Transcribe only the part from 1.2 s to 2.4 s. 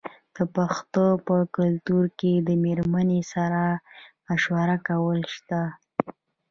په کلتور کې